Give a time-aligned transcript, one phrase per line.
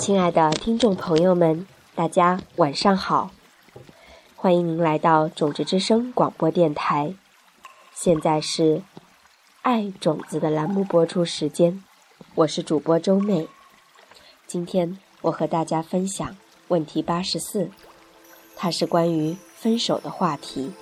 [0.00, 3.30] 亲爱的听众朋友们，大家晚上好！
[4.34, 7.14] 欢迎您来到种子之声广播电台。
[7.94, 8.76] 现在是
[9.60, 11.84] 《爱种子》的栏目播出时间，
[12.34, 13.46] 我是主播周妹。
[14.46, 16.34] 今天我和大家分享
[16.68, 17.68] 问题八十四，
[18.56, 20.72] 它是关于分手的话题。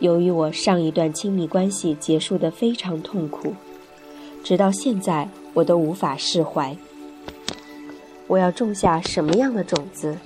[0.00, 3.54] 由于我上一段亲密关系结束的非常痛苦，
[4.42, 6.76] 直到现在我都无法释怀。
[8.28, 10.16] 我要种下什么样的种子，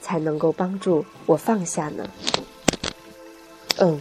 [0.00, 2.08] 才能够帮助我放下呢？
[3.78, 4.00] 嗯，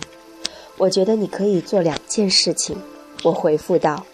[0.77, 2.77] 我觉得你可以做两件事情。
[3.23, 4.05] 我回复道：“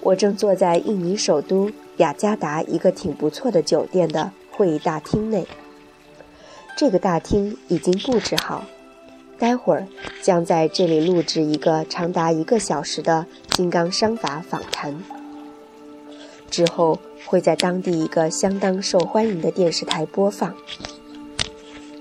[0.00, 5.44] 我正坐在印尼首都雅加达一个挺不错的酒店的会议大厅内，
[6.76, 8.64] 这个大厅已经布置好。”
[9.36, 9.88] 待会儿
[10.22, 15.00] 将在这里录制一个长达一个小时的金刚商法访谈，
[16.50, 20.54] 之后会在当地一个相当受欢迎的电视台播放。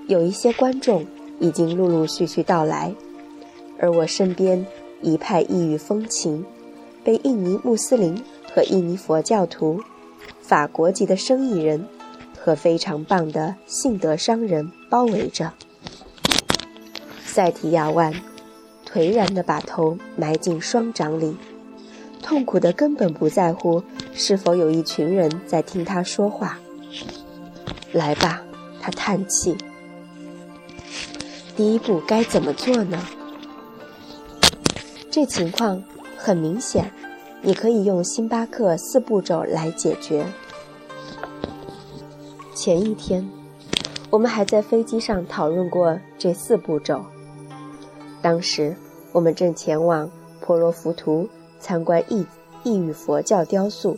[0.07, 1.05] 有一些观众
[1.39, 2.93] 已经陆陆续续到来，
[3.79, 4.65] 而我身边
[5.01, 6.45] 一派异域风情，
[7.03, 8.23] 被印尼穆斯林
[8.53, 9.81] 和印尼佛教徒、
[10.41, 11.85] 法国籍的生意人
[12.39, 15.53] 和非常棒的信德商人包围着。
[17.25, 18.13] 赛提亚万
[18.89, 21.35] 颓然地把头埋进双掌里，
[22.23, 23.83] 痛苦的根本不在乎
[24.17, 26.57] 是否有一群人在听他说话。
[27.93, 28.41] 来吧，
[28.81, 29.55] 他叹气。
[31.55, 32.99] 第一步该怎么做呢？
[35.11, 35.81] 这情况
[36.17, 36.91] 很明显，
[37.41, 40.25] 你可以用星巴克四步骤来解决。
[42.55, 43.27] 前一天，
[44.09, 47.05] 我们还在飞机上讨论过这四步骤。
[48.21, 48.75] 当时
[49.11, 50.09] 我们正前往
[50.41, 51.29] 婆罗浮屠
[51.59, 52.25] 参观异
[52.63, 53.97] 异域佛教雕塑，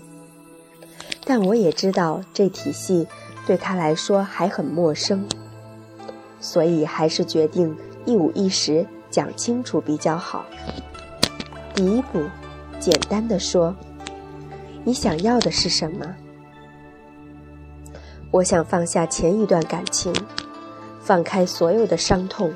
[1.30, 3.06] 但我也知道这体系
[3.46, 5.24] 对他来说还很陌生，
[6.42, 10.44] 所以还是决定一五一十讲清楚比较好。
[11.76, 12.24] 第一步，
[12.80, 13.76] 简单的说，
[14.84, 16.16] 你想要的是什么？
[18.32, 20.12] 我想放下前一段感情，
[21.00, 22.52] 放开所有的伤痛。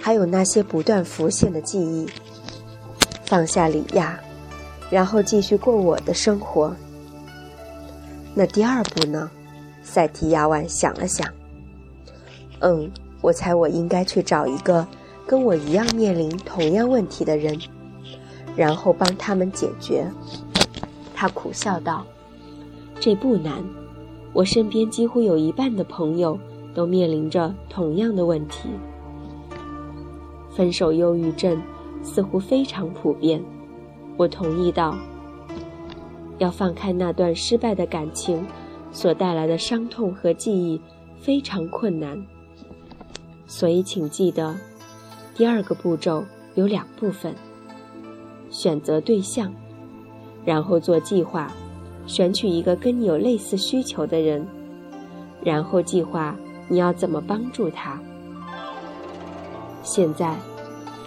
[0.00, 2.08] 还有那些不断浮现的记忆，
[3.24, 4.20] 放下李亚，
[4.90, 6.72] 然后继续过我的生活。
[8.34, 9.30] 那第二步呢？
[9.82, 11.28] 赛提亚万想了想，
[12.60, 12.88] 嗯，
[13.20, 14.86] 我猜我应该去找一个
[15.26, 17.58] 跟我一样面临同样问题的人，
[18.56, 20.06] 然后帮他们解决。
[21.14, 22.06] 他苦笑道
[23.00, 23.62] ：“这不难，
[24.32, 26.38] 我身边几乎有一半的朋友
[26.72, 28.68] 都面临着同样的问题。”
[30.54, 31.60] 分手忧郁症
[32.04, 33.42] 似乎非常普遍，
[34.16, 34.96] 我同意道
[36.38, 38.44] ：“要放开那段失败的感情
[38.90, 40.80] 所带来的伤痛和记忆
[41.20, 42.20] 非常困难，
[43.46, 44.54] 所以请记得，
[45.34, 47.34] 第二个步骤有两部分：
[48.50, 49.52] 选择对象，
[50.44, 51.52] 然后做计划，
[52.06, 54.46] 选取一个跟你有类似需求的人，
[55.44, 56.36] 然后计划
[56.68, 58.00] 你要怎么帮助他。”
[59.84, 60.36] 现在，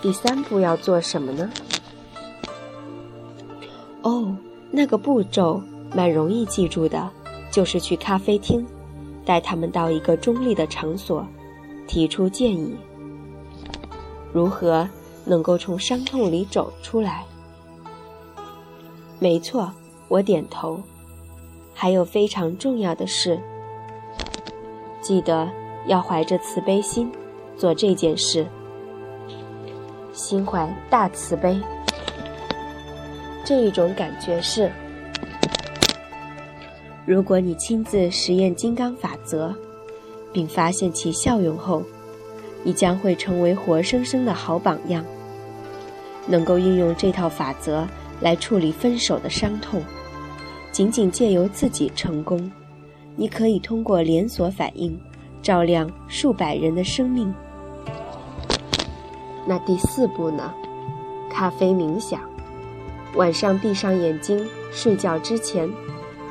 [0.02, 1.50] 第三步要做什么呢？
[4.76, 5.62] 那个步骤
[5.96, 7.10] 蛮容易记住的，
[7.50, 8.66] 就是去咖啡厅，
[9.24, 11.26] 带他们到一个中立的场所，
[11.88, 12.76] 提出建议，
[14.34, 14.86] 如何
[15.24, 17.24] 能够从伤痛里走出来。
[19.18, 19.72] 没错，
[20.10, 20.78] 我点头。
[21.74, 23.40] 还有非常重要的事，
[25.02, 25.50] 记得
[25.88, 27.10] 要怀着慈悲心
[27.56, 28.46] 做这件事。
[30.12, 31.60] 心怀大慈悲，
[33.46, 34.72] 这一种感觉是：
[37.06, 39.54] 如果你亲自实验金刚法则，
[40.34, 41.84] 并发现其效用后，
[42.64, 45.06] 你将会成为活生生的好榜样，
[46.26, 47.88] 能够运用这套法则
[48.20, 49.80] 来处理分手的伤痛。
[50.72, 52.52] 仅仅借由自己成功，
[53.16, 55.00] 你可以通过连锁反应，
[55.44, 57.32] 照亮数百人的生命。
[59.46, 60.52] 那第四步呢？
[61.30, 62.20] 咖啡冥想。
[63.16, 65.70] 晚上闭上眼睛，睡觉之前，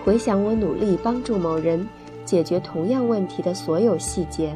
[0.05, 1.89] 回想我努力帮助某人
[2.25, 4.55] 解决同样问题的所有细节。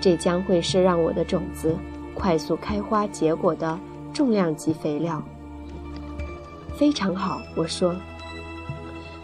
[0.00, 1.76] 这将会是让我的种子
[2.14, 3.78] 快速开花结果的
[4.12, 5.22] 重量级肥料。
[6.78, 7.94] 非常好，我说。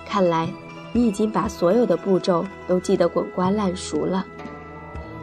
[0.06, 0.48] 看来
[0.92, 4.26] 你已经把所有的步骤都记得滚瓜烂熟了。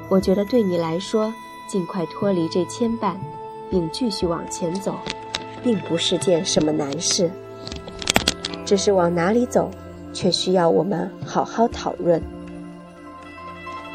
[0.09, 1.33] 我觉得对你来说。
[1.67, 3.13] 尽快脱离这牵绊，
[3.69, 4.95] 并继续往前走，
[5.63, 7.29] 并不是件什么难事。
[8.65, 9.69] 只是往哪里走，
[10.13, 12.21] 却需要我们好好讨论。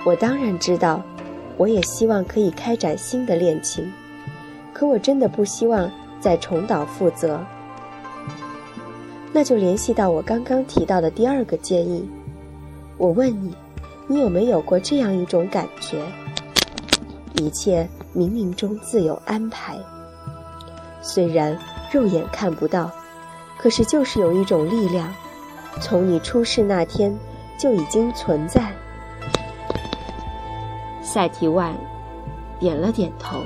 [0.05, 1.03] 我当然知道，
[1.57, 3.93] 我也希望可以开展新的恋情，
[4.73, 5.91] 可我真的不希望
[6.21, 7.41] 再重蹈覆辙。
[9.33, 12.09] 那就联系到我刚刚提到的第二个建议。
[12.97, 13.55] 我问你，
[14.07, 16.01] 你有没有过这样一种感觉？
[17.35, 19.77] 一切冥冥中自有安排，
[21.07, 21.57] 虽然
[21.93, 22.91] 肉眼看不到，
[23.59, 25.15] 可是就是有一种力量，
[25.83, 27.15] 从你出世那天
[27.59, 28.73] 就已经存在。
[31.03, 31.77] 赛提万
[32.59, 33.43] 点了点头。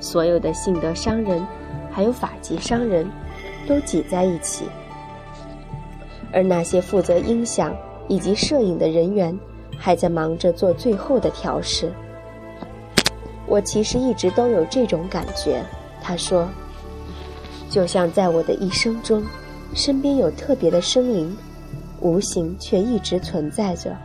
[0.00, 1.46] 所有的信德商人，
[1.88, 3.08] 还有法籍商人，
[3.68, 4.64] 都挤在一起，
[6.32, 7.72] 而那些负责音响
[8.08, 9.38] 以及摄影的人员，
[9.78, 11.92] 还在忙着做最后的调试。
[13.46, 15.62] 我其实一直都有这种感觉，
[16.02, 16.48] 他说，
[17.68, 19.22] 就像在我的一生中，
[19.74, 21.36] 身边有特别的生灵，
[22.00, 23.96] 无形却一直存在着。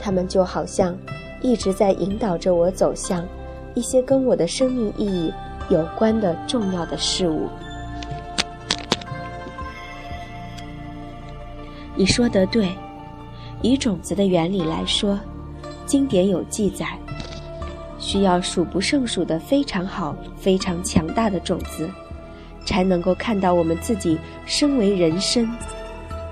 [0.00, 0.96] 他们就好像
[1.42, 3.26] 一直在引导着我走向
[3.74, 5.32] 一些跟我的生命意义
[5.68, 7.46] 有关的重要的事物。
[11.94, 12.70] 你说得对，
[13.60, 15.18] 以种子的原理来说，
[15.84, 16.98] 经典有记载。
[17.98, 21.88] 需要数不胜数的非常好、非常强大的种子，
[22.64, 25.48] 才能够看到我们自己身为人身。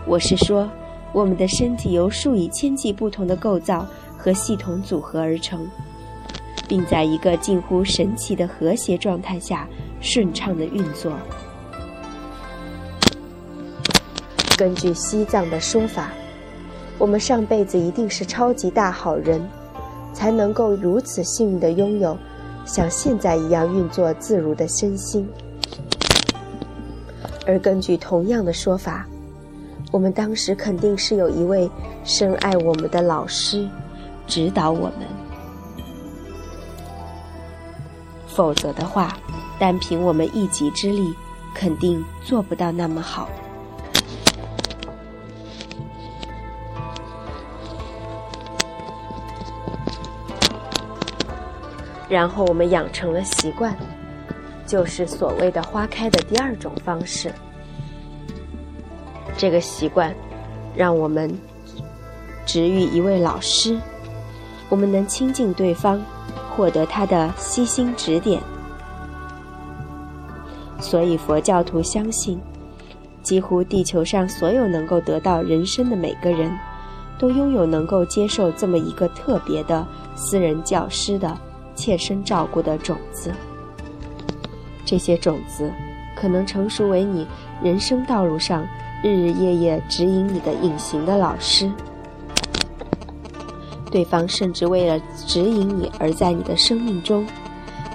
[0.07, 0.71] 我是说，
[1.13, 3.87] 我们的身体由数以千计不同的构造
[4.17, 5.69] 和系统组合而成，
[6.69, 9.69] 并在一个近乎神奇的和谐状态下
[10.01, 11.13] 顺畅的运作。
[14.57, 16.13] 根据西藏的说法，
[16.99, 19.47] 我们上辈子一定是超级大好人。
[20.17, 22.17] 才能够如此幸运地拥有
[22.65, 25.29] 像现在一样运作自如的身心。
[27.47, 29.07] 而根据同样的说法，
[29.93, 31.71] 我们当时肯定是有一位
[32.03, 33.69] 深爱我们的老师
[34.27, 35.07] 指导我们，
[38.27, 39.19] 否则的话，
[39.59, 41.15] 单凭我们一己之力，
[41.55, 43.29] 肯定做不到那么好。
[52.09, 53.77] 然后我们养成了习惯，
[54.67, 57.33] 就是所谓的花开的第二种方式。
[59.37, 60.15] 这个习惯，
[60.75, 61.31] 让我们
[62.47, 63.79] 植育一位老师，
[64.69, 66.01] 我们能亲近对方，
[66.55, 68.41] 获得他的悉心指点。
[70.79, 72.41] 所以佛教徒相信，
[73.23, 76.51] 几乎地球上所有能够得到人生的每个人，
[77.19, 81.37] 都拥有能够接受这么一个特别的私人教师的。
[81.77, 83.33] 切身照顾的种子，
[84.85, 85.71] 这些种子
[86.17, 87.27] 可能成熟为你
[87.63, 88.67] 人生道路上
[89.05, 91.71] 日日夜夜指引你的隐形的老师。
[93.91, 97.25] 对方甚至为了指引你而在你的生命中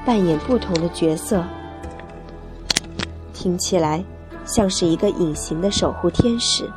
[0.05, 1.43] 扮演不同的角色。
[3.33, 4.03] 听起来
[4.45, 6.69] 像是一个隐形的守护天使。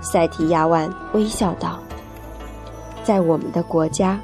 [0.00, 1.80] 赛提亚万微笑道
[3.02, 4.18] ：“在我们的国家。”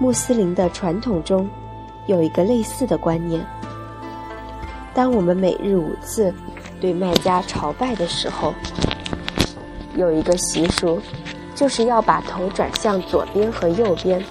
[0.00, 1.46] 穆斯林的传统中，
[2.06, 3.46] 有一个类似的观念：
[4.94, 6.32] 当我们每日五次
[6.80, 8.54] 对麦加朝拜的时候，
[9.94, 10.98] 有一个习俗，
[11.54, 14.24] 就是要把头转向左边和右边，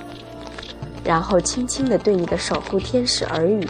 [1.04, 3.70] 然后轻轻地对你的守护天使耳语。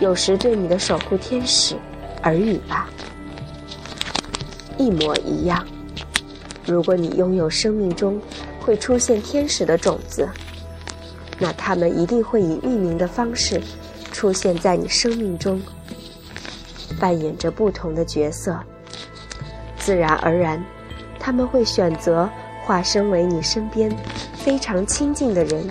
[0.00, 1.74] 有时对你的守护天使
[2.24, 2.86] 耳语吧，
[4.76, 5.66] 一模一样。
[6.66, 8.20] 如果你拥有生命中，
[8.68, 10.28] 会出现天使的种子，
[11.38, 13.58] 那他们一定会以匿名的方式
[14.12, 15.58] 出现在你生命中，
[17.00, 18.54] 扮演着不同的角色。
[19.78, 20.62] 自然而然，
[21.18, 22.28] 他们会选择
[22.62, 23.90] 化身为你身边
[24.34, 25.66] 非常亲近的人。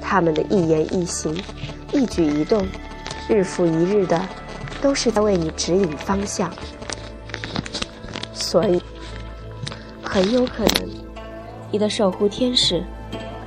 [0.00, 1.36] 他们的一言一行、
[1.92, 2.64] 一举一动，
[3.28, 4.28] 日复一日的，
[4.80, 6.52] 都是在为你指引方向。
[8.32, 8.80] 所以，
[10.04, 11.09] 很有可能。
[11.70, 12.82] 你的守护天使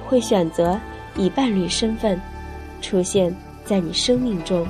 [0.05, 0.79] 会选择
[1.17, 2.19] 以伴侣身份
[2.81, 3.33] 出现
[3.65, 4.65] 在你生命中。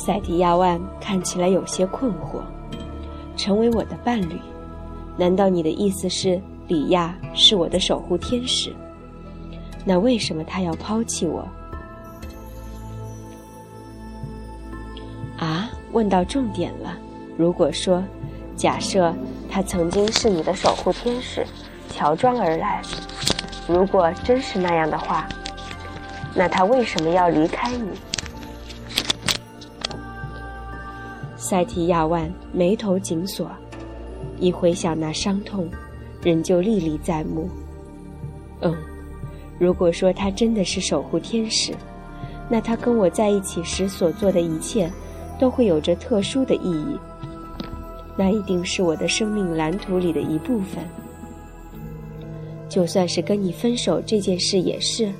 [0.00, 2.40] 塞提亚万看起来有些困惑。
[3.36, 4.40] 成为我的伴侣，
[5.16, 8.74] 难道你的意思是里亚是我的守护天使，
[9.84, 11.46] 那为什么他要抛弃我？
[15.38, 16.96] 啊，问到重点了。
[17.36, 18.02] 如果说，
[18.56, 19.14] 假设
[19.50, 21.46] 他曾经是你的守护天使，
[21.90, 22.82] 乔装而来，
[23.68, 25.26] 如果真是那样的话，
[26.34, 27.88] 那他为什么要离开你？
[31.50, 33.50] 塞提亚万眉头紧锁，
[34.38, 35.68] 一回想那伤痛，
[36.22, 37.48] 仍旧历历在目。
[38.60, 38.72] 嗯，
[39.58, 41.72] 如果说他真的是守护天使，
[42.48, 44.88] 那他跟我在一起时所做的一切，
[45.40, 46.96] 都会有着特殊的意义。
[48.16, 50.84] 那一定是我的生命蓝图里的一部分。
[52.68, 55.12] 就算是跟你分手这件事也是。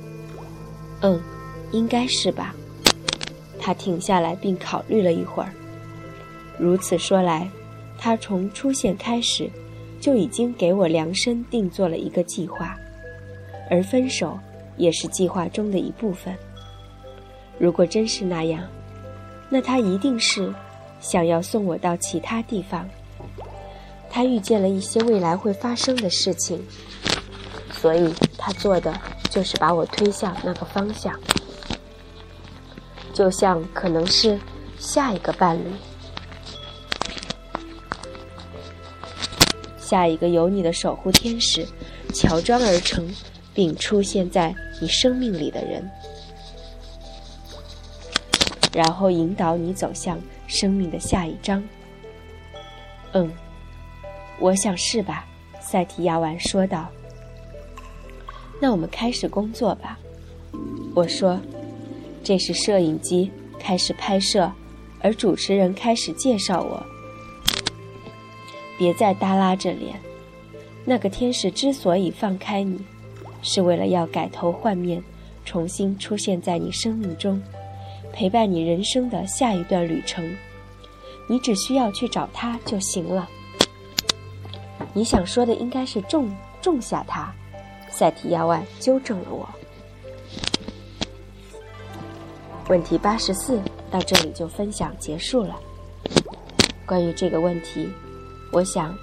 [1.01, 1.19] 嗯，
[1.73, 2.55] 应该是吧。
[3.59, 5.51] 他停下来并考虑了一会儿。
[6.61, 7.49] 如此说来，
[7.97, 9.49] 他从出现开始，
[9.99, 12.77] 就已经给我量身定做了一个计划，
[13.67, 14.37] 而分手
[14.77, 16.37] 也是计划中的一部分。
[17.57, 18.63] 如果真是那样，
[19.49, 20.53] 那他一定是
[20.99, 22.87] 想要送我到其他地方。
[24.07, 26.63] 他预见了一些未来会发生的事情，
[27.71, 28.93] 所以他做的
[29.31, 31.19] 就是把我推向那个方向，
[33.13, 34.39] 就像可能是
[34.77, 35.63] 下一个伴侣。
[39.91, 41.67] 下一个由你的守护天使
[42.13, 43.05] 乔装而成，
[43.53, 45.85] 并出现在你生命里的人，
[48.71, 50.17] 然后引导你走向
[50.47, 51.61] 生命的下一章。
[53.11, 53.29] 嗯，
[54.39, 55.25] 我想是吧，
[55.59, 56.87] 赛提亚万说道。
[58.61, 59.99] 那我们开始工作吧，
[60.95, 61.37] 我说。
[62.23, 63.29] 这是摄影机
[63.59, 64.49] 开始拍摄，
[65.01, 66.81] 而主持人开始介绍我。
[68.81, 69.93] 别再耷拉着脸。
[70.83, 72.83] 那个天使之所以放开你，
[73.43, 75.03] 是为了要改头换面，
[75.45, 77.39] 重新出现在你生命中，
[78.11, 80.35] 陪伴你人生的下一段旅程。
[81.27, 83.29] 你只需要去找他就行了。
[84.93, 87.31] 你想说的应该是种种下他。
[87.91, 89.47] 赛提亚万纠正了我。
[92.67, 93.61] 问题八十四
[93.91, 95.55] 到这里就分享结束了。
[96.83, 97.87] 关于这个问题。
[98.51, 98.93] 我想，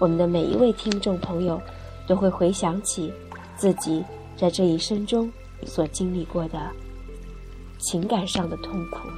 [0.00, 1.62] 我们的每一位听众朋友
[2.08, 3.12] 都会回想起
[3.56, 4.04] 自己
[4.36, 5.30] 在这一生中
[5.64, 6.58] 所经历过的
[7.78, 9.08] 情感上的痛苦。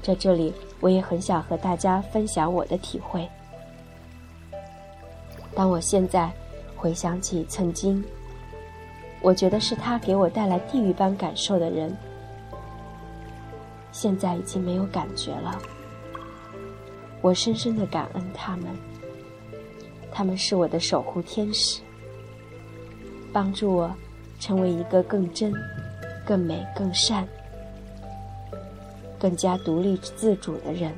[0.00, 3.28] 在这里，我也很想和大家分享我的体会。
[5.56, 6.30] 当我现在
[6.76, 8.02] 回想起曾经，
[9.20, 11.94] 我觉得是他给我带来地狱般感受的人。
[13.92, 15.60] 现在已经没有感觉了。
[17.20, 18.66] 我深深的感恩他们，
[20.10, 21.80] 他们是我的守护天使，
[23.32, 23.94] 帮助我
[24.38, 25.52] 成为一个更真、
[26.24, 27.28] 更美、更善、
[29.18, 30.94] 更加独立自主的人，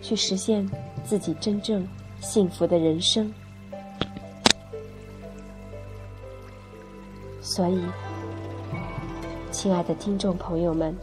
[0.00, 0.66] 去实现
[1.04, 1.86] 自己真正
[2.20, 3.30] 幸福的人生。
[7.42, 7.80] 所以。
[9.50, 10.96] 亲爱的听众朋友们，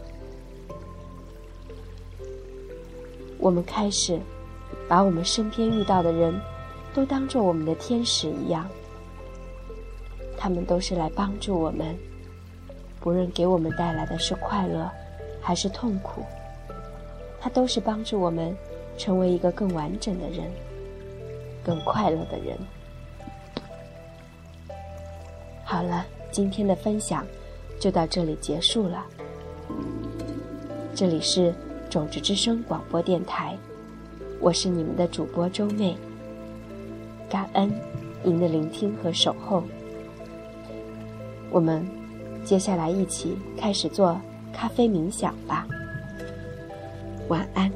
[3.40, 4.18] 我们开始
[4.88, 6.34] 把我们身边遇到的人
[6.94, 8.66] 都当做我们的天使一样，
[10.38, 11.94] 他们都是来帮助我们，
[13.02, 14.90] 不论给我们带来的是快乐
[15.42, 16.24] 还是痛苦，
[17.42, 18.56] 他都是帮助我们
[18.98, 20.50] 成为一个更完整的人，
[21.64, 22.58] 更快乐的人。
[25.66, 27.28] 好了，今天的分享。
[27.80, 29.06] 就到这里结束了。
[30.96, 31.54] 这里是
[31.90, 33.56] 种子之声广播电台，
[34.40, 35.96] 我是你们的主播周妹。
[37.30, 37.72] 感恩
[38.24, 39.64] 您的聆听和守候。
[41.52, 41.86] 我们
[42.44, 44.20] 接下来一起开始做
[44.52, 45.68] 咖啡冥想吧。
[47.28, 47.72] 晚安。